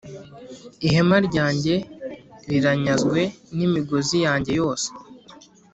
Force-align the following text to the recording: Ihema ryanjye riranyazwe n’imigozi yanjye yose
Ihema 0.85 1.17
ryanjye 1.27 1.75
riranyazwe 2.49 3.21
n’imigozi 3.55 4.17
yanjye 4.25 4.51
yose 4.61 4.87